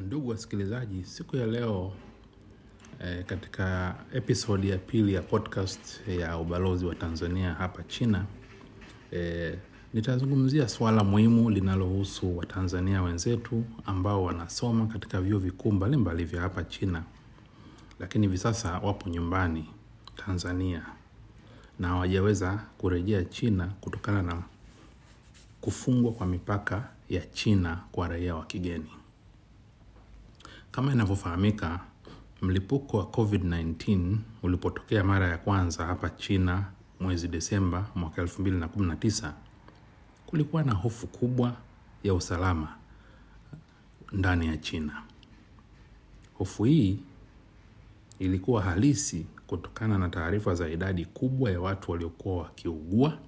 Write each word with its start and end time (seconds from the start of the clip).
Ndugu 0.00 0.28
wasikilizaji, 0.28 1.04
siku 1.04 1.36
ya 1.36 1.46
leo 1.46 1.92
eh, 3.00 3.24
katika 3.24 3.94
episodi 4.14 4.70
ya 4.70 4.78
pili 4.78 5.14
ya 5.14 5.22
podcast 5.22 6.08
ya 6.08 6.38
ubalozi 6.38 6.84
wa 6.86 6.94
Tanzania 6.94 7.54
hapa 7.54 7.82
China 7.82 8.24
eh, 9.10 9.58
nitazungumzia 9.92 10.68
swala 10.68 11.04
muhimu 11.04 11.50
linalohusu 11.50 12.36
Watanzania 12.38 13.02
wenzetu 13.02 13.64
ambao 13.86 14.24
wanasoma 14.24 14.86
katika 14.86 15.20
vyuo 15.20 15.38
vikuu 15.38 15.72
mbalimbali 15.72 16.24
vya 16.24 16.40
hapa 16.40 16.64
China, 16.64 17.02
lakini 18.00 18.26
hivi 18.26 18.38
sasa 18.38 18.78
wapo 18.78 19.10
nyumbani 19.10 19.68
Tanzania 20.26 20.86
na 21.78 21.88
hawajaweza 21.88 22.60
kurejea 22.78 23.24
China 23.24 23.66
kutokana 23.80 24.22
na 24.22 24.42
kufungwa 25.60 26.12
kwa 26.12 26.26
mipaka 26.26 26.88
ya 27.08 27.20
China 27.26 27.80
kwa 27.92 28.08
raia 28.08 28.34
wa 28.34 28.44
kigeni. 28.46 28.90
Kama 30.74 30.92
inavyofahamika, 30.92 31.80
mlipuko 32.42 32.98
wa 32.98 33.04
COVID-19 33.04 34.16
ulipotokea 34.42 35.04
mara 35.04 35.28
ya 35.28 35.38
kwanza 35.38 35.86
hapa 35.86 36.10
China 36.10 36.64
mwezi 37.00 37.28
Desemba 37.28 37.86
mwaka 37.94 38.22
2019, 38.22 39.32
kulikuwa 40.26 40.62
na 40.62 40.72
hofu 40.72 41.06
kubwa 41.06 41.56
ya 42.02 42.14
usalama 42.14 42.76
ndani 44.12 44.46
ya 44.46 44.56
China. 44.56 45.02
Hofu 46.38 46.64
hii 46.64 46.98
ilikuwa 48.18 48.62
halisi 48.62 49.26
kutokana 49.46 49.98
na 49.98 50.08
taarifa 50.08 50.54
za 50.54 50.68
idadi 50.68 51.04
kubwa 51.04 51.50
ya 51.50 51.60
watu 51.60 51.90
waliokuwa 51.92 52.36
wakiugua 52.42 53.18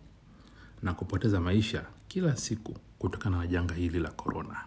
na 0.82 0.94
kupoteza 0.94 1.40
maisha 1.40 1.84
kila 2.08 2.36
siku 2.36 2.74
kutokana 2.98 3.38
na 3.38 3.46
janga 3.46 3.74
hili 3.74 3.98
la 3.98 4.10
korona. 4.10 4.64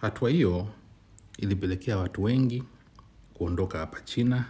Hatua 0.00 0.30
hiyo 0.30 0.66
ilipelekea 1.38 1.96
watu 1.98 2.22
wengi 2.22 2.64
kuondoka 3.34 3.78
hapa 3.78 4.00
China 4.00 4.44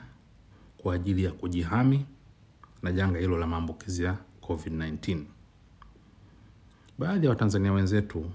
kwa 0.78 0.94
ajili 0.94 1.24
ya 1.24 1.32
kujihami 1.32 2.06
na 2.82 2.92
janga 2.92 3.18
hilo 3.18 3.38
la 3.38 3.46
maambukizi 3.46 4.04
ya 4.04 4.16
COVID-19. 4.42 5.22
Baadhi 6.98 7.26
ya 7.26 7.30
Watanzania 7.30 7.72
wenzetu 7.72 8.30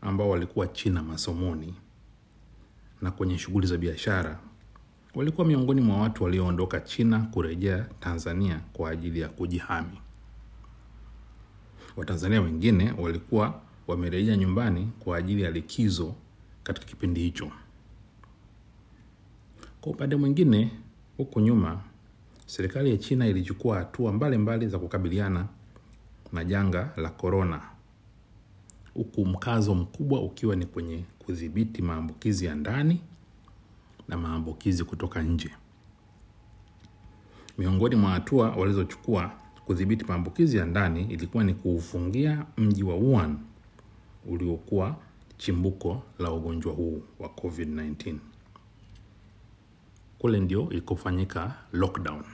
ambao 0.00 0.30
walikuwa 0.30 0.66
China 0.66 1.02
masomoni 1.02 1.74
na 3.02 3.10
kwenye 3.10 3.38
shughuli 3.38 3.66
za 3.66 3.76
biashara 3.76 4.40
walikuwa 5.14 5.46
miongoni 5.46 5.80
mwa 5.80 5.96
watu 6.00 6.24
walioondoka 6.24 6.80
China 6.80 7.20
kurejea 7.20 7.86
Tanzania 8.00 8.60
kwa 8.72 8.90
ajili 8.90 9.20
ya 9.20 9.28
kujihami. 9.28 9.98
Watanzania 11.96 12.40
wengine 12.40 12.92
walikuwa 12.98 13.60
wamerejea 13.86 14.36
nyumbani 14.36 14.90
kwa 14.98 15.16
ajili 15.16 15.42
ya 15.42 15.50
likizo 15.50 16.14
katika 16.62 16.86
kipindi 16.86 17.20
hicho. 17.20 17.50
Kwa 19.80 19.92
upande 19.92 20.16
mwingine, 20.16 20.70
huku 21.16 21.40
nyuma, 21.40 21.80
serikali 22.46 22.90
ya 22.90 22.96
China 22.96 23.26
ilichukua 23.26 23.78
hatua 23.78 24.12
mbalimbali 24.12 24.68
za 24.68 24.78
kukabiliana 24.78 25.46
na 26.32 26.44
janga 26.44 26.90
la 26.96 27.10
korona, 27.10 27.60
huku 28.94 29.26
mkazo 29.26 29.74
mkubwa 29.74 30.22
ukiwa 30.22 30.56
ni 30.56 30.66
kwenye 30.66 31.04
kudhibiti 31.18 31.82
maambukizi 31.82 32.44
ya 32.44 32.54
ndani 32.54 33.00
na 34.08 34.16
maambukizi 34.16 34.84
kutoka 34.84 35.22
nje. 35.22 35.50
Miongoni 37.58 37.96
mwa 37.96 38.10
hatua 38.10 38.50
walizochukua 38.50 39.30
kudhibiti 39.66 40.04
maambukizi 40.04 40.56
ya 40.56 40.64
ndani 40.64 41.02
ilikuwa 41.04 41.44
ni 41.44 41.54
kuufungia 41.54 42.46
mji 42.56 42.82
wa 42.82 42.94
Wuhan 42.94 43.38
uliokuwa 44.26 44.96
chimbuko 45.42 46.02
la 46.18 46.32
ugonjwa 46.32 46.72
huu 46.72 47.02
wa 47.18 47.28
COVID-19. 47.28 48.16
Kule 50.18 50.40
ndio 50.40 50.70
ilikofanyika 50.70 51.54
lockdown. 51.72 52.24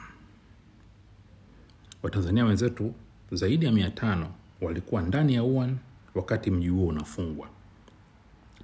Watanzania 2.02 2.44
wenzetu 2.44 2.94
zaidi 3.32 3.66
ya 3.66 3.72
mia 3.72 3.90
tano 3.90 4.32
walikuwa 4.60 5.02
ndani 5.02 5.34
ya 5.34 5.42
Wuhan 5.42 5.76
wakati 6.14 6.50
mji 6.50 6.68
huo 6.68 6.86
unafungwa 6.86 7.48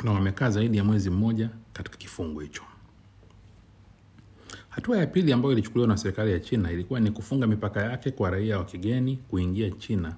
na 0.04 0.12
wamekaa 0.12 0.50
zaidi 0.50 0.76
ya 0.76 0.84
mwezi 0.84 1.10
mmoja 1.10 1.50
katika 1.72 1.96
kifungo 1.96 2.40
hicho. 2.40 2.62
Hatua 4.68 4.98
ya 4.98 5.06
pili 5.06 5.32
ambayo 5.32 5.52
ilichukuliwa 5.52 5.88
na 5.88 5.96
serikali 5.96 6.32
ya 6.32 6.40
China 6.40 6.70
ilikuwa 6.72 7.00
ni 7.00 7.10
kufunga 7.10 7.46
mipaka 7.46 7.82
yake 7.82 8.10
kwa 8.10 8.30
raia 8.30 8.58
wa 8.58 8.64
kigeni 8.64 9.16
kuingia 9.16 9.70
China 9.70 10.16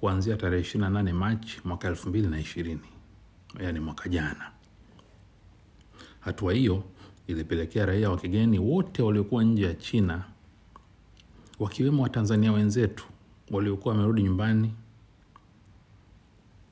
kuanzia 0.00 0.36
tarehe 0.36 0.62
28 0.78 1.12
Machi 1.12 1.60
mwaka 1.64 1.90
2020 1.90 2.78
yaani 3.60 3.80
mwaka 3.80 4.08
jana. 4.08 4.50
Hatua 6.20 6.52
hiyo 6.52 6.84
ilipelekea 7.26 7.86
raia 7.86 8.10
wa 8.10 8.16
kigeni 8.18 8.58
wote 8.58 9.02
waliokuwa 9.02 9.44
nje 9.44 9.62
ya 9.64 9.74
China, 9.74 10.24
wakiwemo 11.58 12.02
Watanzania 12.02 12.52
wenzetu 12.52 13.04
waliokuwa 13.50 13.94
wamerudi 13.94 14.22
nyumbani, 14.22 14.74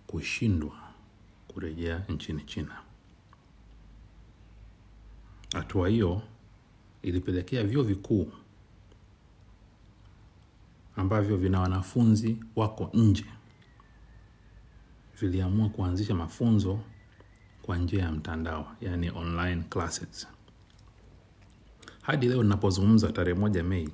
kushindwa 0.07 0.73
kurejea 1.49 2.05
nchini 2.09 2.43
China. 2.45 2.77
Hatua 5.53 5.89
hiyo 5.89 6.23
ilipelekea 7.03 7.65
vyuo 7.65 7.83
vikuu 7.83 8.33
ambavyo 10.97 11.37
vina 11.37 11.61
wanafunzi 11.61 12.37
wako 12.57 12.91
nje 12.95 13.25
viliamua 15.21 15.69
kuanzisha 15.69 16.15
mafunzo 16.15 16.79
kwa 17.63 17.77
njia 17.79 18.03
ya 18.03 18.13
mtandao, 18.13 18.77
yani 18.81 19.11
online 19.11 19.63
classes. 19.63 20.27
Hadi 22.03 22.29
leo 22.29 22.43
ninapozungumza 22.43 23.13
tarehe 23.13 23.39
moja 23.41 23.63
Mei, 23.65 23.89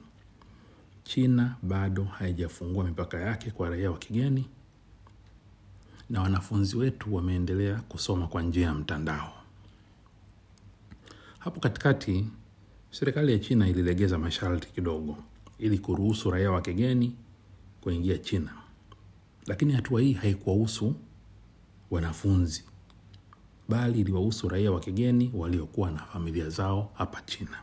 China 1.05 1.57
bado 1.63 2.05
haijafungua 2.05 2.85
mipaka 2.85 3.21
yake 3.21 3.51
kwa 3.51 3.71
raia 3.71 3.91
wa 3.91 3.99
kigeni 3.99 4.49
na 6.11 6.21
wanafunzi 6.23 6.77
wetu 6.77 7.15
wameendelea 7.15 7.75
kusoma 7.81 8.27
kwa 8.27 8.43
njia 8.43 8.67
ya 8.67 8.75
mtandao. 8.75 9.33
Hapo 11.39 11.61
katikati, 11.61 12.27
serikali 12.91 13.33
ya 13.33 13.39
China 13.39 13.69
ililegeza 13.69 14.19
masharti 14.19 14.69
kidogo 14.73 15.17
ili 15.59 15.79
kuruhusu 15.79 16.31
raia 16.31 16.51
wa 16.51 16.63
kigeni 16.63 17.17
kuingia 17.81 18.19
China, 18.19 18.53
lakini 19.47 19.73
hatua 19.73 20.01
hii 20.01 20.13
haikuwahusu 20.13 20.95
wanafunzi 21.93 22.65
bali 23.69 24.01
iliwahusu 24.01 24.49
raia 24.49 24.73
wa 24.73 24.81
kigeni 24.81 25.31
waliokuwa 25.35 25.91
na 25.91 25.99
familia 25.99 26.49
zao 26.49 26.91
hapa 26.95 27.21
China. 27.23 27.59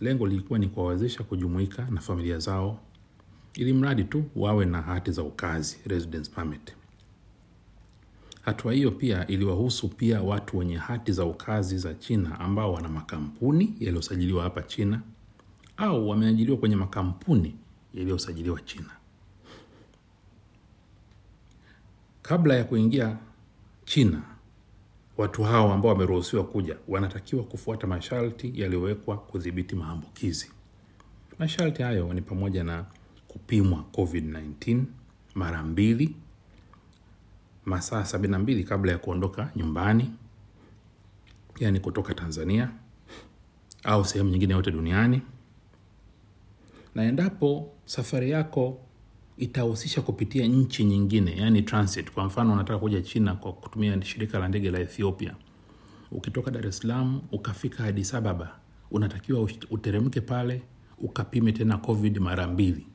Lengo 0.00 0.26
lilikuwa 0.26 0.58
ni 0.58 0.68
kuwawezesha 0.68 1.22
kujumuika 1.24 1.86
na 1.90 2.00
familia 2.00 2.38
zao, 2.38 2.78
ili 3.54 3.72
mradi 3.72 4.04
tu 4.04 4.24
wawe 4.36 4.64
na 4.64 4.82
hati 4.82 5.12
za 5.12 5.22
ukazi, 5.22 5.76
residence 5.86 6.30
permit. 6.30 6.72
Hatua 8.42 8.72
hiyo 8.72 8.90
pia 8.90 9.26
iliwahusu 9.26 9.88
pia 9.88 10.22
watu 10.22 10.58
wenye 10.58 10.76
hati 10.76 11.12
za 11.12 11.24
ukazi 11.24 11.78
za 11.78 11.94
China 11.94 12.40
ambao 12.40 12.72
wana 12.72 12.88
makampuni 12.88 13.74
yaliyosajiliwa 13.80 14.42
hapa 14.42 14.62
China 14.62 15.00
au 15.76 16.08
wameajiriwa 16.08 16.58
kwenye 16.58 16.76
makampuni 16.76 17.54
yaliyosajiliwa 17.94 18.60
China. 18.60 18.90
Kabla 22.32 22.54
ya 22.56 22.64
kuingia 22.64 23.16
China, 23.84 24.22
watu 25.16 25.42
hao 25.42 25.72
ambao 25.72 25.92
wameruhusiwa 25.92 26.44
kuja 26.44 26.76
wanatakiwa 26.88 27.44
kufuata 27.44 27.86
masharti 27.86 28.52
yaliyowekwa 28.60 29.16
kudhibiti 29.18 29.76
maambukizi. 29.76 30.50
Masharti 31.38 31.82
hayo 31.82 32.12
ni 32.14 32.20
pamoja 32.22 32.64
na 32.64 32.84
kupimwa 33.28 33.84
COVID-19 33.92 34.82
mara 35.34 35.62
mbili 35.62 36.16
masaa 37.64 38.04
sabini 38.04 38.32
na 38.32 38.38
mbili 38.38 38.64
kabla 38.64 38.92
ya 38.92 38.98
kuondoka 38.98 39.50
nyumbani, 39.56 40.10
yaani 41.60 41.80
kutoka 41.80 42.14
Tanzania 42.14 42.70
au 43.84 44.04
sehemu 44.04 44.30
nyingine 44.30 44.54
yote 44.54 44.70
duniani, 44.70 45.22
na 46.94 47.02
endapo 47.04 47.72
safari 47.84 48.30
yako 48.30 48.80
itahusisha 49.42 50.02
kupitia 50.02 50.46
nchi 50.46 50.84
nyingine, 50.84 51.36
yani 51.36 51.62
transit. 51.62 52.10
Kwa 52.10 52.24
mfano, 52.24 52.52
unataka 52.52 52.78
kuja 52.78 53.02
China 53.02 53.34
kwa 53.34 53.52
kutumia 53.52 54.02
shirika 54.04 54.38
la 54.38 54.48
ndege 54.48 54.70
la 54.70 54.78
Ethiopia, 54.80 55.34
ukitoka 56.10 56.50
Dar 56.50 56.66
es 56.66 56.78
Salaam 56.78 57.20
ukafika 57.32 57.82
hadi 57.82 58.06
Ababa, 58.12 58.56
unatakiwa 58.90 59.48
uteremke 59.70 60.20
pale 60.20 60.62
ukapime 60.98 61.52
tena 61.52 61.76
COVID 61.78 62.18
mara 62.18 62.48
mbili 62.48 62.86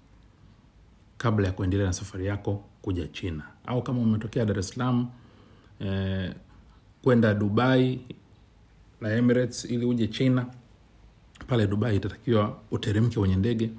kabla 1.17 1.47
ya 1.47 1.53
kuendelea 1.53 1.85
na 1.87 1.93
safari 1.93 2.25
yako 2.25 2.63
kuja 2.81 3.07
China. 3.07 3.43
Au 3.65 3.81
kama 3.83 3.99
umetokea 4.01 4.45
Dar 4.45 4.59
es 4.59 4.69
Salaam 4.69 5.07
eh, 5.79 6.33
kwenda 7.03 7.33
Dubai 7.33 7.99
la 9.01 9.15
Emirates 9.15 9.65
ili 9.65 9.85
uje 9.85 10.07
China, 10.07 10.45
pale 11.47 11.67
Dubai 11.67 11.95
itatakiwa 11.95 12.59
uteremke 12.71 13.19
kwenye 13.19 13.35
ndege 13.35 13.69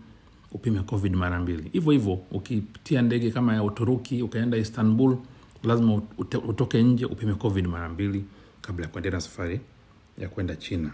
upime 0.53 0.81
covid 0.83 1.15
mara 1.15 1.41
mbili. 1.41 1.69
Hivyo 1.73 1.93
hivyo 1.93 2.13
ukitia 2.31 3.03
ndege 3.03 3.31
kama 3.31 3.55
ya 3.55 3.63
uturuki 3.63 4.23
ukaenda 4.23 4.57
istanbul 4.57 5.17
lazima 5.65 6.03
utoke 6.47 6.83
nje 6.83 7.05
upime 7.05 7.35
covid 7.35 7.67
mara 7.67 7.89
mbili 7.89 8.25
kabla 8.61 8.87
ya 8.87 8.93
kuendelea 8.93 9.17
na 9.17 9.21
safari 9.21 9.61
ya 10.19 10.29
kwenda 10.29 10.57
china. 10.57 10.91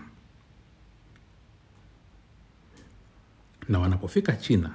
Na 3.69 3.79
wanapofika 3.79 4.33
china 4.33 4.71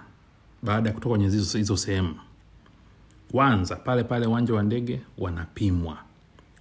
baada 0.63 0.89
ya 0.89 0.95
kutoka 0.95 1.09
kwenye 1.15 1.29
hizo, 1.57 1.77
sehemu 1.77 2.15
kwanza 3.31 3.75
pale 3.75 4.03
pale 4.03 4.25
uwanja 4.25 4.53
wa 4.53 4.63
ndege 4.63 5.01
wanapimwa 5.17 5.97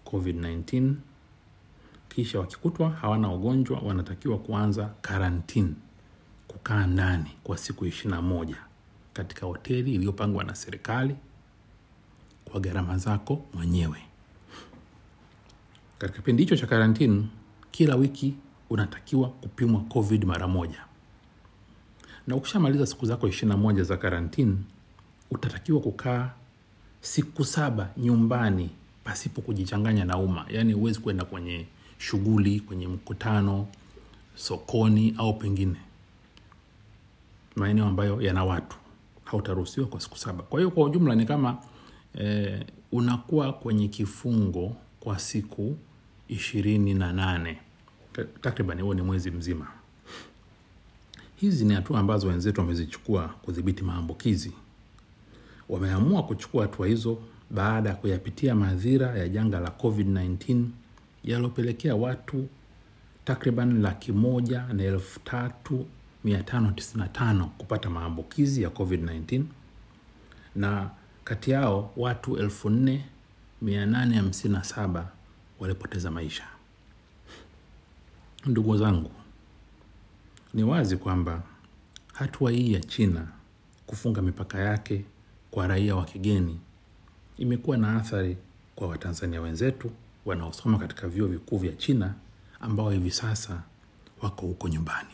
covid-19 0.07 0.93
kisha 2.09 2.41
wakikutwa 2.41 2.91
hawana 2.91 3.33
ugonjwa 3.33 3.79
wanatakiwa 3.79 4.39
kuanza 4.39 4.91
karantini 5.01 5.75
kukaa 6.49 6.87
ndani 6.87 7.31
kwa 7.45 7.59
siku 7.59 7.87
ishirini 7.87 8.15
na 8.15 8.23
moja 8.23 8.57
katika 9.13 9.47
hoteli 9.47 9.95
iliyopangwa 9.95 10.45
na 10.45 10.55
serikali 10.55 11.17
kwa 12.45 12.61
gharama 12.61 12.99
zako 12.99 13.45
mwenyewe. 13.55 13.99
Katika 15.99 16.19
kipindi 16.19 16.43
hicho 16.43 16.57
cha 16.57 16.67
karantini 16.67 17.29
kila 17.71 17.97
wiki 17.97 18.35
unatakiwa 18.71 19.29
kupimwa 19.29 19.81
covid 19.81 20.25
mara 20.25 20.49
moja. 20.49 20.85
Na 22.27 22.37
ukishamaliza 22.37 22.87
siku 22.87 23.07
zako 23.07 23.29
ishirini 23.29 23.51
na 23.53 23.57
moja 23.57 23.83
za 23.83 23.97
karantini 23.97 24.59
utatakiwa 25.31 25.81
kukaa 25.81 26.31
siku 27.01 27.45
saba 27.45 27.91
nyumbani 27.97 28.71
pasipo 29.05 29.41
kujichanganya 29.41 30.05
na 30.05 30.19
umma. 30.19 30.47
Yaani 30.51 30.73
huwezi 30.73 31.01
kwenda 31.01 31.25
kwenye 31.25 31.67
shughuli 31.99 32.61
kwenye 32.61 32.89
mkutano 32.89 33.67
sokoni 34.35 35.15
au 35.19 35.35
pengine 35.39 35.77
maeneo 37.59 37.87
ambayo 37.87 38.23
yana 38.23 38.45
watu 38.45 38.77
hautaruhusiwa 39.25 39.87
kwa 39.87 40.01
siku 40.01 40.19
saba. 40.19 40.43
Kwa 40.43 40.61
hiyo 40.61 40.71
kwa 40.71 40.85
ujumla 40.85 41.15
ni 41.15 41.27
kama 41.27 41.57
eh, 42.15 42.65
unakuwa 42.93 43.53
kwenye 43.53 43.89
kifungo 43.89 44.77
kwa 45.01 45.19
siku 45.19 45.77
ishirini 46.29 46.95
na 46.95 47.13
nane. 47.13 47.59
Takriban 48.41 48.81
huo 48.81 48.95
ni 48.95 49.03
mwezi 49.03 49.31
mzima. 49.31 49.67
Hizi 51.37 51.65
ni 51.65 51.75
hatua 51.75 52.01
ambazo 52.01 52.29
wenzetu 52.29 52.61
wamezichukua 52.61 53.29
kudhibiti 53.29 53.83
maambukizi. 53.85 54.53
Wameamua 55.69 56.23
kuchukua 56.23 56.63
hatua 56.63 56.87
hizo 56.87 57.19
baada 57.51 57.89
ya 57.91 57.95
kuyapitia 57.97 58.55
madhira 58.55 59.19
ya 59.19 59.29
janga 59.29 59.61
la 59.61 59.69
covid-19 59.69 60.65
yaliyopelekea 61.25 61.95
watu 61.97 62.49
takriban 63.25 63.83
laki 63.83 64.13
moja 64.13 64.63
na 64.73 64.83
elfu 64.83 65.21
tatu 65.21 65.87
mia 66.25 66.43
tano 66.43 66.71
tisini 66.71 67.03
na 67.03 67.09
tano 67.09 67.47
kupata 67.59 67.91
maambukizi 67.91 68.63
ya 68.63 68.69
covid-19 68.69 69.43
na 70.57 70.91
kati 71.25 71.51
yao 71.51 71.93
watu 71.97 72.37
elfu 72.37 72.71
nne 72.71 73.05
mia 73.63 73.87
nane 73.87 74.17
hamsini 74.17 74.55
na 74.55 74.65
saba 74.65 75.09
walipoteza 75.61 76.11
maisha. 76.11 76.45
Ndugu 78.47 78.77
zangu 78.77 79.11
ni 80.55 80.63
wazi 80.65 80.97
kwamba 80.97 81.43
hatua 82.13 82.51
hii 82.51 82.73
ya 82.73 82.81
china 82.81 83.27
kufunga 83.87 84.23
mipaka 84.23 84.59
yake 84.59 85.05
kwa 85.51 85.67
raia 85.67 85.97
wa 85.97 86.05
kigeni 86.05 86.61
imekuwa 87.39 87.77
na 87.77 87.97
athari 87.97 88.37
kwa 88.77 88.89
watanzania 88.89 89.41
wenzetu 89.41 89.91
wanaosoma 90.27 90.79
katika 90.79 91.09
vyuo 91.09 91.29
vikuu 91.29 91.59
vya 91.59 91.73
china 91.73 92.15
ambao 92.61 92.91
hivi 92.91 93.11
sasa 93.11 93.63
wako 94.23 94.47
huko 94.47 94.69
nyumbani 94.69 95.09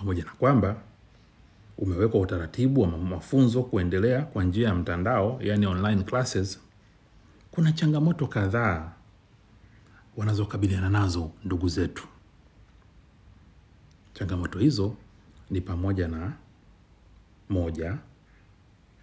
pamoja 0.00 0.24
na 0.24 0.30
kwamba 0.30 0.76
umewekwa 1.78 2.20
utaratibu 2.20 2.80
wa 2.80 2.88
mafunzo 2.88 3.62
kuendelea 3.62 4.22
kwa 4.22 4.44
njia 4.44 4.68
ya 4.68 4.74
mtandao 4.74 5.38
yani 5.42 5.66
online 5.66 6.02
classes 6.02 6.60
kuna 7.50 7.72
changamoto 7.72 8.26
kadhaa 8.26 8.92
wanazokabiliana 10.16 10.90
nazo 10.90 11.30
ndugu 11.44 11.68
zetu. 11.68 12.08
Changamoto 14.14 14.58
hizo 14.58 14.94
ni 15.50 15.60
pamoja 15.60 16.08
na 16.08 16.32
moja 17.48 17.98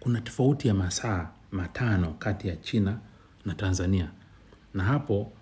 kuna 0.00 0.20
tofauti 0.20 0.68
ya 0.68 0.74
masaa 0.74 1.28
matano 1.52 2.10
kati 2.12 2.48
ya 2.48 2.56
china 2.56 2.98
na 3.44 3.54
tanzania 3.54 4.10
na 4.74 4.84
hapo 4.84 5.32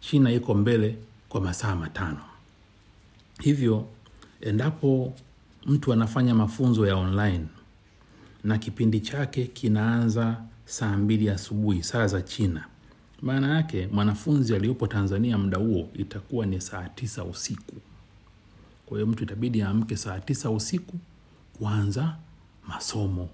china 0.00 0.32
iko 0.32 0.54
mbele 0.54 0.98
kwa 1.28 1.40
masaa 1.40 1.76
matano. 1.76 2.20
Hivyo 3.40 3.88
endapo 4.40 5.14
mtu 5.66 5.92
anafanya 5.92 6.34
mafunzo 6.34 6.86
ya 6.86 6.96
online 6.96 7.46
na 8.44 8.58
kipindi 8.58 9.00
chake 9.00 9.46
kinaanza 9.46 10.42
saa 10.64 10.96
mbili 10.96 11.30
asubuhi 11.30 11.82
saa 11.82 12.06
za 12.06 12.22
china 12.22 12.64
maana 13.22 13.54
yake 13.56 13.86
mwanafunzi 13.92 14.54
aliyopo 14.56 14.86
tanzania 14.86 15.38
muda 15.38 15.58
huo 15.58 15.88
itakuwa 15.94 16.46
ni 16.46 16.60
saa 16.60 16.88
tisa 16.88 17.24
usiku. 17.24 17.74
Kwa 18.86 18.96
hiyo 18.98 19.06
mtu 19.06 19.22
itabidi 19.24 19.62
aamke 19.62 19.96
saa 19.96 20.20
tisa 20.20 20.50
usiku 20.50 20.98
kuanza 21.58 22.16
masomo 22.68 23.28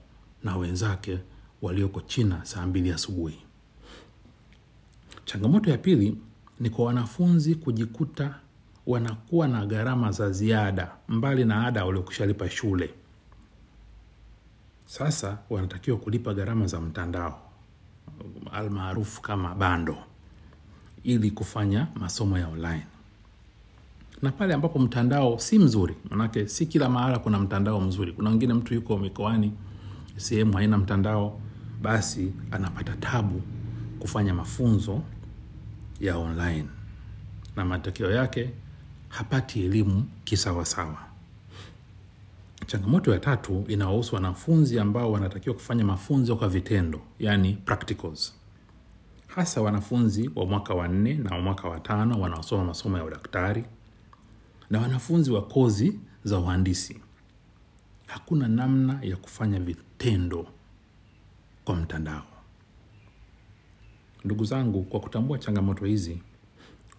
na 0.45 0.57
wenzake 0.57 1.19
walioko 1.63 2.01
china 2.01 2.45
saa 2.45 2.67
mbili 2.67 2.93
asubuhi. 2.93 3.39
Changamoto 5.25 5.71
ya 5.71 5.79
pili 5.79 6.17
ni 6.61 6.71
kwa 6.71 6.85
wanafunzi 6.85 7.55
kujikuta 7.55 8.35
wanakuwa 8.91 9.49
na 9.49 9.67
gharama 9.67 10.13
za 10.13 10.31
ziada 10.31 10.91
mbali 11.09 11.45
na 11.45 11.67
ada 11.67 11.85
waliokushalipa 11.85 12.51
shule. 12.51 12.91
Sasa 14.87 15.39
wanatakiwa 15.51 15.97
kulipa 15.97 16.35
gharama 16.35 16.67
za 16.67 16.81
mtandao 16.81 17.41
almaarufu 18.53 19.23
kama 19.23 19.55
bando 19.55 19.97
ili 21.05 21.31
kufanya 21.31 21.87
masomo 21.95 22.39
ya 22.39 22.49
online. 22.49 22.87
Na 24.23 24.33
pale 24.33 24.55
ambapo 24.55 24.79
mtandao 24.79 25.39
si 25.39 25.59
mzuri 25.59 25.97
manake 26.11 26.49
si 26.49 26.67
kila 26.67 26.89
mahala 26.89 27.19
kuna 27.19 27.39
mtandao 27.39 27.81
mzuri. 27.81 28.13
Kuna 28.13 28.31
wengine 28.31 28.55
mtu 28.55 28.75
yuko 28.75 28.99
mikoani 28.99 29.53
sehemu 30.17 30.57
haina 30.57 30.79
mtandao 30.79 31.41
basi 31.83 32.33
anapata 32.51 32.97
tabu 32.97 33.43
kufanya 33.99 34.35
mafunzo 34.35 35.03
ya 36.01 36.17
online. 36.17 36.67
Na 37.57 37.65
matokeo 37.65 38.11
yake 38.11 38.51
hapati 39.11 39.65
elimu 39.65 40.05
kisawasawa. 40.25 40.99
Changamoto 42.67 43.13
ya 43.13 43.19
tatu 43.19 43.65
inawahusu 43.69 44.15
wanafunzi 44.15 44.79
ambao 44.79 45.13
wanatakiwa 45.13 45.55
kufanya 45.55 45.85
mafunzo 45.85 46.37
kwa 46.37 46.49
vitendo 46.49 47.01
yani 47.19 47.55
practicals. 47.65 48.35
Hasa 49.27 49.61
wanafunzi 49.63 50.31
wa 50.37 50.47
mwaka 50.47 50.75
wa 50.75 50.89
nne 50.89 51.15
na 51.15 51.31
wa 51.37 51.41
mwaka 51.41 51.69
wa 51.69 51.81
tano 51.81 52.21
wanaosoma 52.21 52.65
masomo 52.65 52.99
ya 52.99 53.05
udaktari 53.05 53.65
na 54.71 54.81
wanafunzi 54.81 55.31
wa 55.33 55.43
kozi 55.47 56.01
za 56.25 56.39
uhandisi. 56.39 57.01
Hakuna 58.07 58.49
namna 58.49 58.99
ya 59.03 59.17
kufanya 59.17 59.61
vitendo 59.61 60.47
kwa 61.65 61.75
mtandao. 61.77 62.23
Ndugu 64.25 64.45
zangu 64.45 64.83
kwa 64.83 65.01
kutambua 65.01 65.39
changamoto 65.39 65.85
hizi 65.85 66.23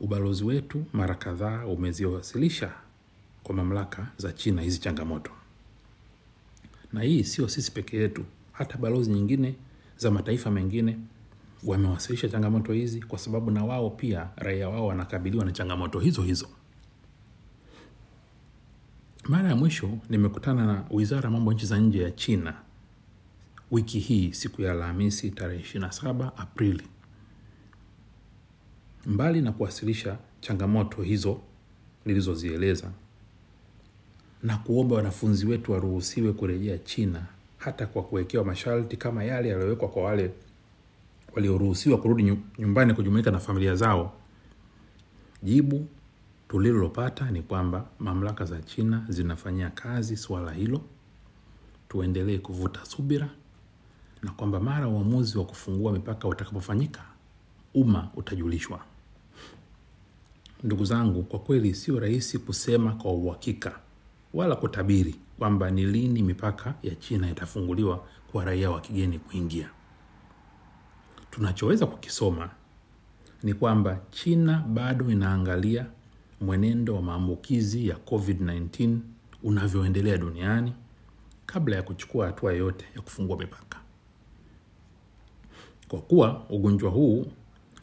ubalozi 0.01 0.43
wetu 0.43 0.86
mara 0.93 1.15
kadhaa 1.15 1.65
umeziwasilisha 1.65 2.72
kwa 3.43 3.55
mamlaka 3.55 4.08
za 4.17 4.31
china 4.34 4.62
hizi 4.62 4.79
changamoto. 4.79 5.31
Na 6.93 7.01
hii 7.01 7.24
sio 7.24 7.48
sisi 7.50 7.72
peke 7.72 7.98
yetu 7.98 8.25
hata 8.51 8.77
balozi 8.77 9.10
nyingine 9.12 9.55
za 9.98 10.12
mataifa 10.12 10.51
mengine 10.51 10.98
wamewasilisha 11.63 12.29
changamoto 12.29 12.74
hizi 12.74 13.01
kwa 13.01 13.20
sababu 13.20 13.51
na 13.51 13.63
wao 13.65 13.89
pia 13.89 14.29
raia 14.36 14.70
wao 14.70 14.88
wanakabiliwa 14.88 15.46
na 15.46 15.51
changamoto 15.51 16.00
hizo 16.00 16.22
hizo. 16.22 16.48
Mara 19.24 19.50
ya 19.50 19.55
mwisho 19.55 19.98
nimekutana 20.10 20.65
na 20.65 20.84
wizara 20.89 21.24
ya 21.24 21.29
mambo 21.31 21.53
nchi 21.53 21.65
za 21.65 21.77
nje 21.79 22.03
ya 22.03 22.12
china 22.12 22.53
wiki 23.72 24.00
hii 24.00 24.34
siku 24.34 24.62
ya 24.62 24.72
alhamisi 24.72 25.31
tarehe 25.31 25.79
27 25.79 26.31
aprili 26.38 26.84
mbali 29.05 29.41
na 29.41 29.51
kuwasilisha 29.51 30.17
changamoto 30.41 31.01
hizo 31.01 31.39
nilizozieleza 32.05 32.91
na 34.43 34.58
kuomba 34.58 34.96
wanafunzi 34.96 35.46
wetu 35.46 35.72
waruhusiwe 35.72 36.34
kurejea 36.34 36.77
china 36.77 37.25
hata 37.58 37.88
kwa 37.88 38.03
kuwekewa 38.03 38.46
masharti 38.46 38.98
kama 38.98 39.24
yale 39.24 39.50
yaliyowekwa 39.50 39.88
kwa 39.88 40.03
wale 40.03 40.31
walioruhusiwa 41.36 41.98
kurudi 41.98 42.38
nyumbani 42.60 42.93
kujumuika 42.93 43.31
na 43.31 43.39
familia 43.39 43.75
zao. 43.75 44.13
Jibu 45.43 45.88
tulilopata 46.50 47.31
ni 47.31 47.41
kwamba 47.41 47.86
mamlaka 48.00 48.46
za 48.46 48.62
china 48.62 49.05
zinafanyia 49.10 49.70
kazi 49.70 50.17
suala 50.17 50.51
hilo. 50.51 50.81
Tuendelee 51.89 52.38
kuvuta 52.38 52.86
subira 52.86 53.29
na 54.24 54.31
kwamba 54.31 54.60
mara 54.60 54.88
uamuzi 54.88 55.38
wa 55.38 55.46
kufungua 55.46 55.91
mipaka 55.93 56.27
utakapofanyika 56.27 57.01
umma 57.74 58.10
utajulishwa 58.15 58.79
ndugu 60.63 60.86
zangu 60.86 61.24
kwa 61.24 61.39
kweli 61.39 61.75
sio 61.75 62.00
rahisi 62.00 62.39
kusema 62.39 62.91
kwa 62.94 63.12
uhakika 63.12 63.80
wala 64.34 64.56
kutabiri 64.56 65.15
kwamba 65.39 65.72
ni 65.72 65.86
lini 65.86 66.22
mipaka 66.22 66.74
ya 66.84 66.96
china 66.96 67.32
itafunguliwa 67.32 68.03
kwa 68.32 68.46
raia 68.46 68.72
wa 68.72 68.82
kigeni 68.82 69.20
kuingia 69.20 69.70
tunachoweza 71.32 71.86
kukisoma 71.86 72.50
ni 73.44 73.53
kwamba 73.53 74.00
China 74.12 74.60
bado 74.68 75.12
inaangalia 75.12 75.86
mwenendo 76.41 76.96
wa 76.96 77.01
maambukizi 77.01 77.88
ya 77.88 77.96
COVID-19 77.96 78.98
unavyoendelea 79.44 80.18
duniani 80.18 80.74
kabla 81.46 81.75
ya 81.75 81.84
kuchukua 81.84 82.25
hatua 82.25 82.51
yoyote 82.51 82.86
ya 82.96 83.01
kufungua 83.01 83.38
mipaka. 83.38 83.77
Kwa 85.88 86.01
kuwa 86.01 86.46
ugonjwa 86.50 86.91
huu 86.91 87.25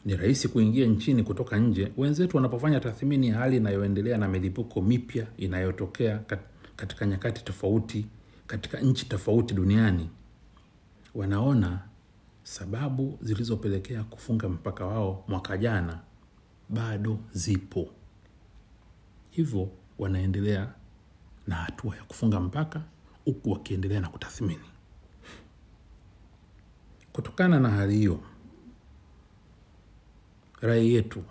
ni 0.05 0.15
rahisi 0.15 0.47
kuingia 0.47 0.87
nchini 0.87 1.23
kutoka 1.23 1.57
nje, 1.57 1.91
wenzetu 1.97 2.37
wanapofanya 2.37 2.79
tathmini 2.79 3.27
ya 3.27 3.37
hali 3.37 3.57
inayoendelea 3.57 4.17
na 4.17 4.27
milipuko 4.27 4.81
mipya 4.81 5.27
inayotokea 5.37 6.19
katika 6.75 7.05
nyakati 7.05 7.43
tofauti 7.43 8.05
katika 8.47 8.79
nchi 8.79 9.05
tofauti 9.05 9.53
duniani, 9.53 10.09
wanaona 11.15 11.79
sababu 12.43 13.17
zilizopelekea 13.21 14.03
kufunga 14.03 14.49
mpaka 14.49 14.85
wao 14.85 15.23
mwaka 15.27 15.57
jana 15.57 15.99
bado 16.69 17.19
zipo, 17.31 17.87
hivyo 19.29 19.69
wanaendelea 19.99 20.73
na 21.47 21.55
hatua 21.55 21.95
ya 21.95 22.03
kufunga 22.03 22.39
mpaka 22.39 22.81
huku 23.25 23.51
wakiendelea 23.51 23.99
na 23.99 24.09
kutathmini. 24.09 24.59
Kutokana 27.13 27.59
na 27.59 27.69
hali 27.69 27.97
hiyo, 27.97 28.19
rai 30.61 30.93
yetu 30.93 31.23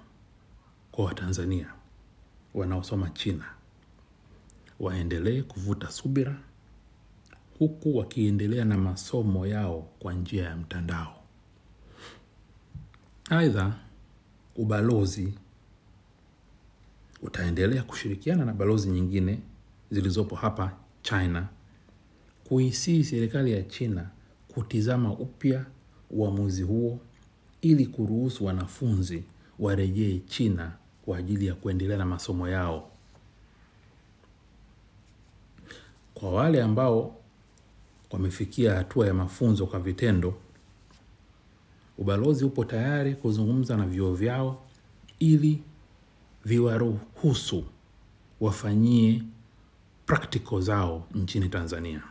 kwa 0.93 1.05
Watanzania 1.05 1.73
wanaosoma 2.55 3.11
China 3.11 3.45
waendelee 4.81 5.43
kuvuta 5.43 5.91
subira 5.91 6.39
huku 7.59 7.97
wakiendelea 7.97 8.65
na 8.65 8.79
masomo 8.79 9.47
yao 9.47 9.89
kwa 9.99 10.13
njia 10.15 10.45
ya 10.45 10.57
mtandao. 10.57 11.23
Aidha, 13.31 13.75
ubalozi 14.57 15.35
utaendelea 17.23 17.83
kushirikiana 17.83 18.45
na 18.45 18.53
balozi 18.53 18.89
nyingine 18.91 19.39
zilizopo 19.91 20.37
hapa 20.37 20.77
China 21.03 21.49
kuisii 22.45 23.05
serikali 23.05 23.53
ya 23.53 23.63
China 23.63 24.11
kutizama 24.49 25.13
upya 25.13 25.65
uamuzi 26.11 26.63
huo 26.63 27.01
ili 27.63 27.87
kuruhusu 27.87 28.45
wanafunzi 28.45 29.25
warejee 29.59 30.19
China 30.19 30.73
kwa 31.05 31.19
ajili 31.19 31.47
ya 31.47 31.55
kuendelea 31.55 31.97
na 31.99 32.07
masomo 32.07 32.49
yao. 32.49 32.91
Kwa 36.15 36.31
wale 36.33 36.63
ambao 36.63 37.17
wamefikia 38.11 38.75
hatua 38.75 39.07
ya 39.07 39.15
mafunzo 39.15 39.67
kwa 39.67 39.81
vitendo, 39.81 40.35
ubalozi 41.99 42.45
upo 42.45 42.65
tayari 42.65 43.15
kuzungumza 43.15 43.77
na 43.77 43.87
vyuo 43.87 44.15
vyao 44.15 44.63
ili 45.19 45.63
viwaruhusu 46.45 47.65
wafanyie 48.41 49.23
practical 50.07 50.61
zao 50.61 51.07
nchini 51.15 51.49
Tanzania. 51.49 52.03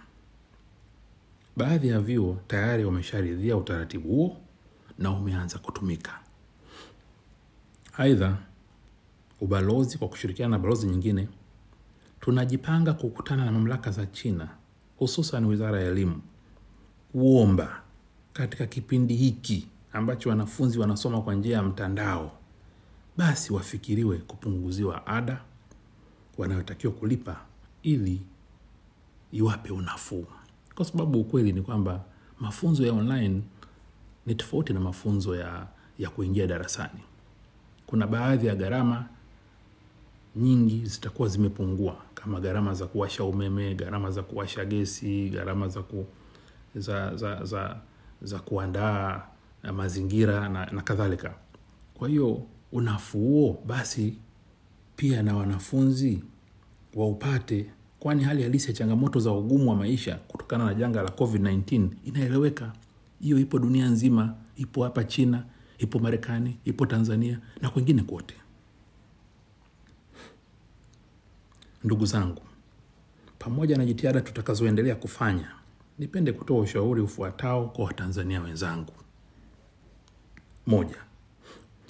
Baadhi 1.58 1.88
ya 1.88 2.00
vyuo 2.00 2.38
tayari 2.48 2.86
wamesharidhia 2.86 3.58
utaratibu 3.58 4.10
huo 4.10 4.38
na 5.00 5.12
umeanza 5.12 5.60
kutumika. 5.60 6.20
Aidha, 7.98 8.38
ubalozi 9.42 9.98
kwa 9.98 10.08
kushirikiana 10.08 10.52
na 10.58 10.60
balozi 10.60 10.88
nyingine, 10.88 11.28
tunajipanga 12.20 12.94
kukutana 12.94 13.46
na 13.46 13.52
mamlaka 13.52 13.92
za 13.92 14.06
China, 14.06 14.48
hususan 15.00 15.46
wizara 15.46 15.82
ya 15.82 15.88
elimu, 15.88 16.22
kuomba 17.12 17.82
katika 18.34 18.66
kipindi 18.66 19.16
hiki 19.16 19.68
ambacho 19.94 20.30
wanafunzi 20.30 20.80
wanasoma 20.80 21.22
kwa 21.22 21.34
njia 21.36 21.58
ya 21.58 21.64
mtandao, 21.64 22.32
basi 23.18 23.54
wafikiriwe 23.54 24.18
kupunguziwa 24.18 25.08
ada 25.08 25.42
wanayotakiwa 26.38 26.94
kulipa 26.94 27.38
ili 27.84 28.22
iwape 29.32 29.74
unafuu, 29.74 30.26
kwa 30.76 30.86
sababu 30.86 31.22
ukweli 31.22 31.52
ni 31.54 31.62
kwamba 31.62 32.04
mafunzo 32.40 32.86
ya 32.86 32.94
online 32.94 33.42
ni 34.28 34.36
tofauti 34.36 34.74
na 34.74 34.80
mafunzo 34.80 35.36
ya, 35.36 35.68
ya 36.00 36.10
kuingia 36.10 36.48
darasani. 36.48 37.00
Kuna 37.86 38.08
baadhi 38.08 38.48
ya 38.48 38.56
gharama 38.56 39.06
nyingi 40.36 40.86
zitakuwa 40.86 41.28
zimepungua 41.30 41.96
kama 42.16 42.40
gharama 42.40 42.74
za 42.74 42.86
kuwasha 42.88 43.24
umeme, 43.24 43.76
gharama 43.76 44.12
za 44.12 44.24
kuwasha 44.24 44.66
gesi, 44.66 45.30
gharama 45.30 45.68
za, 45.68 45.82
ku, 45.82 46.06
za, 46.76 47.16
za, 47.16 47.44
za, 47.44 47.78
za 48.22 48.40
kuandaa 48.40 49.22
mazingira 49.74 50.50
na, 50.50 50.66
na 50.66 50.82
kadhalika. 50.82 51.34
Kwa 51.94 52.10
hiyo 52.10 52.42
unafuo 52.72 53.64
basi 53.66 54.18
pia 54.96 55.24
na 55.24 55.36
wanafunzi 55.36 56.24
waupate, 56.96 57.66
kwani 58.00 58.24
hali 58.24 58.44
halisi 58.44 58.68
ya 58.68 58.74
changamoto 58.74 59.20
za 59.20 59.32
ugumu 59.32 59.70
wa 59.70 59.76
maisha 59.76 60.16
kutokana 60.16 60.66
na 60.66 60.74
janga 60.74 61.02
la 61.02 61.10
COVID-19 61.10 61.88
inaeleweka. 62.06 62.72
Hiyo 63.22 63.40
ipo 63.40 63.60
dunia 63.60 63.88
nzima, 63.90 64.36
ipo 64.56 64.84
hapa 64.84 65.04
China, 65.04 65.44
ipo 65.78 66.00
Marekani, 66.00 66.58
ipo 66.66 66.86
Tanzania 66.86 67.40
na 67.62 67.70
kwengine 67.70 68.04
kote. 68.04 68.36
Ndugu 71.84 72.06
zangu, 72.06 72.42
pamoja 73.40 73.78
na 73.78 73.86
jitihada 73.86 74.22
tutakazoendelea 74.22 74.96
kufanya, 74.96 75.52
nipende 76.00 76.32
kutoa 76.32 76.60
ushauri 76.60 77.02
ufuatao 77.02 77.68
kwa 77.68 77.86
Watanzania 77.86 78.42
wenzangu. 78.42 78.94
Moja, 80.68 80.96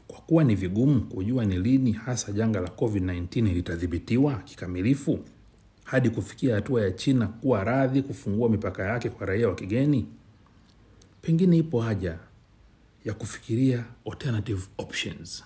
kwa 0.08 0.20
kuwa 0.22 0.44
ni 0.44 0.56
vigumu 0.56 1.02
kujua 1.02 1.46
ni 1.46 1.58
lini 1.60 1.92
hasa 1.92 2.32
janga 2.32 2.60
la 2.60 2.68
COVID-19 2.70 3.54
litadhibitiwa 3.54 4.36
kikamilifu 4.36 5.20
hadi 5.84 6.10
kufikia 6.10 6.56
hatua 6.56 6.82
ya 6.82 6.92
China 6.92 7.28
kuwa 7.28 7.64
radhi 7.64 8.02
kufungua 8.02 8.50
mipaka 8.50 8.84
yake 8.84 9.10
kwa 9.10 9.26
raia 9.28 9.48
wa 9.50 9.56
kigeni, 9.56 10.06
pengine 11.28 11.58
ipo 11.58 11.82
haja 11.82 12.18
ya 13.06 13.14
kufikiria 13.14 13.86
alternative 14.12 14.62
options 14.78 15.44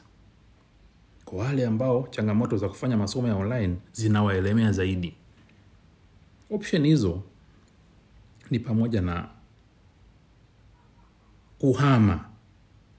kwa 1.26 1.40
wale 1.44 1.66
ambao 1.66 2.08
changamoto 2.12 2.58
za 2.58 2.70
kufanya 2.70 2.98
masomo 2.98 3.28
ya 3.28 3.36
online 3.36 3.76
zinawaelemea 3.94 4.72
zaidi. 4.72 5.16
Option 6.52 6.86
hizo 6.86 7.24
ni 8.52 8.60
pamoja 8.60 9.02
na 9.02 9.30
kuhama 11.60 12.26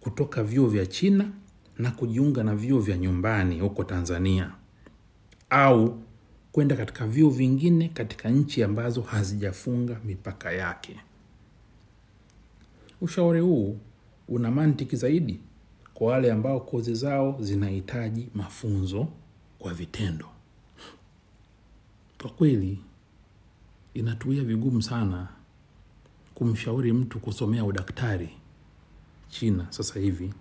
kutoka 0.00 0.42
vyuo 0.42 0.66
vya 0.68 0.86
China 0.86 1.30
na 1.78 1.90
kujiunga 1.90 2.42
na 2.44 2.56
vyuo 2.56 2.80
vya 2.80 2.96
nyumbani 2.98 3.60
huko 3.60 3.84
Tanzania 3.84 4.52
au 5.50 6.02
kwenda 6.52 6.76
katika 6.76 7.06
vyuo 7.06 7.30
vingine 7.30 7.88
katika 7.88 8.28
nchi 8.30 8.62
ambazo 8.62 9.02
hazijafunga 9.02 10.00
mipaka 10.04 10.52
yake. 10.52 10.96
Ushauri 13.02 13.40
huu 13.40 13.78
una 14.28 14.50
mantiki 14.50 14.96
zaidi 14.96 15.40
kwa 15.94 16.12
wale 16.12 16.32
ambao 16.32 16.60
kozi 16.60 16.94
zao 16.94 17.36
zinahitaji 17.40 18.28
mafunzo 18.34 19.08
kwa 19.58 19.74
vitendo. 19.74 20.26
Kwa 22.22 22.30
kweli, 22.30 22.78
inatuia 23.94 24.44
vigumu 24.44 24.82
sana 24.82 25.28
kumshauri 26.34 26.92
mtu 26.92 27.20
kusomea 27.20 27.64
udaktari 27.64 28.30
China 29.28 29.66
sasa 29.70 30.00
hivi 30.00 30.34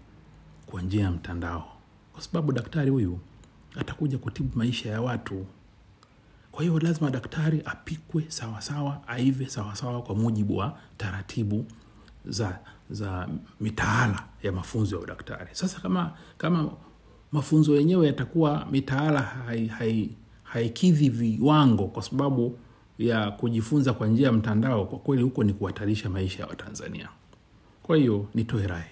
kwa 0.65 0.82
njia 0.82 1.03
ya 1.03 1.12
mtandao, 1.12 1.77
kwa 2.13 2.22
sababu 2.22 2.51
daktari 2.51 2.89
huyu 2.91 3.20
atakuja 3.75 4.18
kutibu 4.18 4.58
maisha 4.58 4.89
ya 4.89 5.01
watu. 5.01 5.46
Kwa 6.51 6.62
hiyo 6.63 6.80
lazima 6.80 7.12
daktari 7.12 7.62
apikwe 7.65 8.25
sawasawa, 8.27 9.08
aive 9.08 9.50
sawasawa 9.50 10.01
kwa 10.01 10.15
mujibu 10.15 10.58
wa 10.58 10.80
taratibu 10.98 11.65
za 12.25 12.59
za 12.89 13.27
mitaala 13.59 14.23
ya 14.43 14.51
mafunzo 14.51 14.95
ya 14.95 15.01
udaktari. 15.01 15.49
Sasa 15.51 15.79
kama 15.79 16.11
kama 16.37 16.71
mafunzo 17.31 17.75
yenyewe 17.75 18.07
yatakuwa 18.07 18.67
mitaala 18.71 19.19
haikidhi 19.21 20.13
hai, 20.43 20.69
hai 20.93 21.09
viwango 21.09 21.87
kwa 21.87 22.03
sababu 22.03 22.59
ya 22.97 23.31
kujifunza 23.31 23.93
kwa 23.93 24.07
njia 24.07 24.27
ya 24.27 24.33
mtandao, 24.33 24.85
kwa 24.85 24.99
kweli 24.99 25.23
huko 25.23 25.43
ni 25.43 25.53
kuhatarisha 25.53 26.09
maisha 26.09 26.39
ya 26.43 26.47
Watanzania. 26.49 27.09
Kwa 27.83 27.97
hiyo 27.97 28.27
nitoe 28.35 28.67
rai 28.67 28.89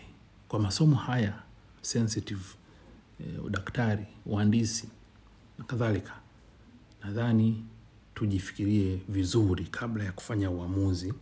kwa 0.47 0.59
masomo 0.59 0.95
haya 0.95 1.33
sensitive, 1.81 2.41
eh, 3.19 3.45
udaktari, 3.45 4.05
uhandisi 4.25 4.89
na 5.57 5.65
kadhalika, 5.65 6.13
nadhani 7.03 7.65
tujifikirie 8.15 8.99
vizuri 9.09 9.63
kabla 9.65 10.03
ya 10.03 10.11
kufanya 10.11 10.51
uamuzi 10.51 11.13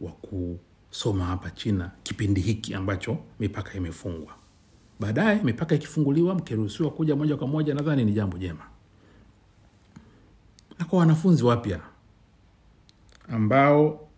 wa 0.00 0.12
kusoma 0.92 1.24
hapa 1.24 1.50
China 1.50 1.90
kipindi 2.02 2.40
hiki 2.40 2.74
ambacho 2.74 3.16
mipaka 3.40 3.74
imefungwa. 3.74 4.32
Baadaye 5.00 5.42
mipaka 5.42 5.74
ikifunguliwa, 5.74 6.34
mkiruhusiwa 6.34 6.90
kuja 6.90 7.16
moja 7.16 7.36
kwa 7.36 7.46
moja, 7.46 7.74
nadhani 7.74 8.04
ni 8.04 8.12
jambo 8.12 8.38
jema. 8.38 8.64
Na 10.78 10.84
kwa 10.84 10.98
wanafunzi 10.98 11.44
wapya 11.44 11.80
ambao 13.28 14.08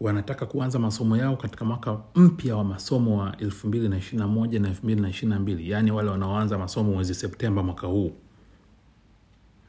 wanataka 0.00 0.46
kuanza 0.46 0.78
masomo 0.78 1.16
yao 1.16 1.36
katika 1.36 1.64
mwaka 1.64 1.98
mpya 2.14 2.56
wa 2.56 2.64
masomo 2.64 3.18
wa 3.20 3.30
2021 3.30 4.60
na 4.60 4.70
2022 4.70 5.68
yaani 5.70 5.90
wale 5.90 6.10
wanaoanza 6.10 6.58
masomo 6.58 6.92
mwezi 6.92 7.14
septemba 7.14 7.62
mwaka 7.62 7.86
huu 7.86 8.12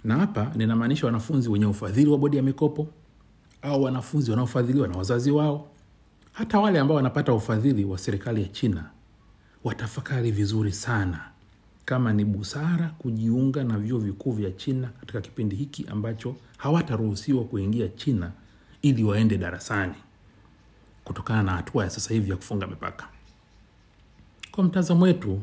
na 0.03 0.17
hapa 0.17 0.51
ninamaanisha 0.55 1.05
wanafunzi 1.05 1.49
wenye 1.49 1.65
ufadhili 1.65 2.09
wa 2.09 2.17
bodi 2.17 2.37
ya 2.37 2.43
mikopo 2.43 2.87
au 3.61 3.83
wanafunzi 3.83 4.31
wanaofadhiliwa 4.31 4.87
na 4.87 4.97
wazazi 4.97 5.31
wao 5.31 5.67
hata 6.37 6.59
wale 6.59 6.79
ambao 6.79 6.97
wanapata 6.97 7.33
ufadhili 7.33 7.85
wa 7.85 7.97
serikali 7.97 8.41
ya 8.41 8.47
china 8.47 8.89
watafakari 9.63 10.31
vizuri 10.31 10.71
sana 10.71 11.29
kama 11.85 12.13
ni 12.13 12.25
busara 12.25 12.89
kujiunga 12.97 13.63
na 13.63 13.77
vyuo 13.79 13.99
vikuu 13.99 14.31
vya 14.31 14.51
china 14.51 14.89
katika 14.99 15.21
kipindi 15.21 15.55
hiki 15.55 15.85
ambacho 15.91 16.35
hawataruhusiwa 16.57 17.43
kuingia 17.43 17.87
china 17.87 18.31
ili 18.81 19.03
waende 19.03 19.37
darasani 19.37 19.93
kutokana 21.03 21.43
na 21.43 21.51
hatua 21.51 21.83
ya 21.83 21.89
sasa 21.89 22.13
hivi 22.13 22.29
ya 22.29 22.35
kufunga 22.37 22.67
mipaka. 22.67 23.07
Kwa 24.51 24.63
mtazamo 24.63 25.05
wetu 25.05 25.41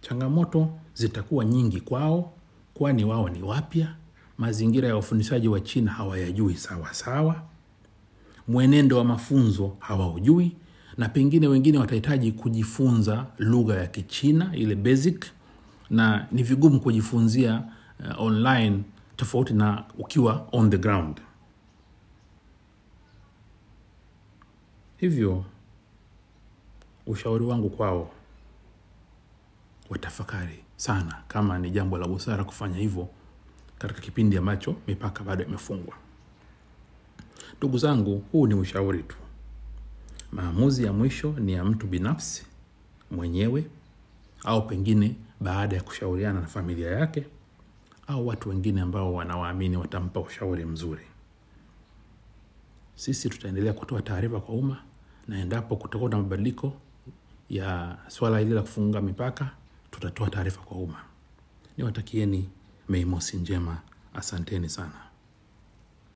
changamoto 0.00 0.68
zitakuwa 0.94 1.44
nyingi 1.44 1.80
kwao 1.80 2.32
kwani 2.74 3.04
wao 3.04 3.28
ni 3.28 3.42
wapya 3.42 3.94
mazingira 4.38 4.88
ya 4.88 4.96
ufundishaji 4.96 5.48
wa 5.48 5.60
china 5.60 5.90
hawayajui 5.90 6.54
sawasawa 6.56 6.94
sawa 7.34 7.42
mwenendo 8.50 8.98
wa 8.98 9.04
mafunzo 9.04 9.76
hawaujui 9.78 10.56
na 10.96 11.08
pengine 11.08 11.46
wengine 11.48 11.78
watahitaji 11.78 12.32
kujifunza 12.32 13.26
lugha 13.38 13.74
ya 13.76 13.86
kichina 13.86 14.56
ile 14.56 14.74
basic 14.74 15.26
na 15.90 16.26
ni 16.32 16.42
vigumu 16.42 16.80
kujifunzia 16.80 17.62
uh, 18.00 18.20
online 18.22 18.82
tofauti 19.16 19.54
na 19.54 19.84
ukiwa 19.98 20.48
on 20.52 20.70
the 20.70 20.78
ground. 20.78 21.20
Hivyo 24.96 25.44
ushauri 27.06 27.44
wangu 27.44 27.70
kwao 27.70 28.10
watafakari 29.90 30.64
sana 30.76 31.22
kama 31.28 31.58
ni 31.58 31.70
jambo 31.70 31.98
la 31.98 32.08
busara 32.08 32.44
kufanya 32.44 32.76
hivyo 32.76 33.08
katika 33.78 34.00
kipindi 34.00 34.36
ambacho 34.36 34.74
mipaka 34.86 35.24
bado 35.24 35.44
imefungwa 35.44 35.94
ndugu 37.60 37.78
zangu 37.78 38.22
huu 38.32 38.46
ni 38.46 38.54
ushauri 38.54 39.02
tu. 39.02 39.16
Maamuzi 40.32 40.84
ya 40.84 40.92
mwisho 40.92 41.32
ni 41.32 41.52
ya 41.52 41.64
mtu 41.64 41.86
binafsi 41.86 42.46
mwenyewe 43.10 43.64
au 44.44 44.66
pengine 44.66 45.16
baada 45.40 45.76
ya 45.76 45.82
kushauriana 45.82 46.40
na 46.40 46.46
familia 46.46 46.90
yake 46.90 47.26
au 48.06 48.26
watu 48.26 48.48
wengine 48.48 48.80
ambao 48.80 49.14
wanawaamini 49.14 49.76
watampa 49.76 50.20
ushauri 50.20 50.64
mzuri. 50.64 51.02
Sisi 52.94 53.28
tutaendelea 53.28 53.72
kutoa 53.72 54.02
taarifa 54.02 54.40
kwa 54.40 54.54
umma 54.54 54.82
na 55.28 55.38
endapo 55.38 55.76
kutakuwa 55.76 56.10
na 56.10 56.16
mabadiliko 56.16 56.72
ya 57.50 57.96
swala 58.08 58.38
hili 58.38 58.50
la 58.54 58.62
kufunga 58.62 59.00
mipaka 59.00 59.50
tutatoa 59.90 60.30
taarifa 60.30 60.60
kwa 60.60 60.76
umma. 60.76 61.00
Niwatakieni 61.78 62.48
mei 62.88 63.04
mosi 63.04 63.36
njema. 63.36 63.78
Asanteni 64.14 64.68
sana 64.68 65.09